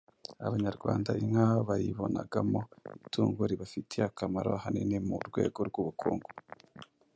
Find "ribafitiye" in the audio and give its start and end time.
3.51-4.03